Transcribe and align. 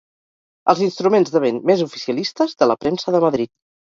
Els 0.71 0.79
instruments 0.85 1.33
de 1.35 1.41
vent 1.43 1.59
més 1.71 1.85
oficialistes 1.85 2.57
de 2.63 2.69
la 2.73 2.79
premsa 2.87 3.17
de 3.17 3.25
Madrid. 3.27 3.53